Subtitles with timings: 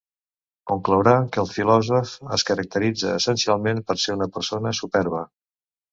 [0.69, 5.23] Conclourà que el filòsof es caracteritza essencialment per ser una persona superba.